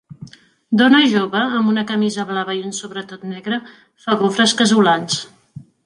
Dona 0.79 1.01
jove 1.11 1.41
amb 1.59 1.69
una 1.73 1.83
camisa 1.93 2.27
blava 2.31 2.57
i 2.61 2.65
un 2.71 2.73
sobretot 2.81 3.29
negre 3.35 3.63
fa 4.07 4.21
gofres 4.23 4.61
casolans. 4.65 5.25